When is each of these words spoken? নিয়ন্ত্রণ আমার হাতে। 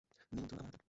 নিয়ন্ত্রণ 0.31 0.59
আমার 0.59 0.67
হাতে। 0.67 0.79